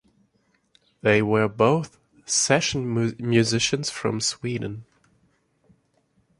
They 1.01 1.21
were 1.21 1.47
both 1.47 1.99
session-musicians 2.25 3.91
from 3.91 4.19
Sweden. 4.19 4.85